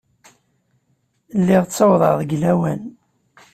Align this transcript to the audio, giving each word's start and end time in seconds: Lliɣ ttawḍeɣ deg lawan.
Lliɣ 1.39 1.63
ttawḍeɣ 1.65 2.13
deg 2.21 2.31
lawan. 2.41 2.81